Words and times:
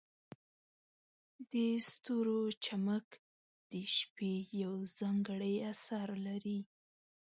د 1.51 1.53
ستورو 1.89 2.39
چمک 2.65 3.07
د 3.71 3.73
شپې 3.97 4.33
یو 4.61 4.75
ځانګړی 4.99 5.55
اثر 5.71 6.07
لري. 6.27 6.59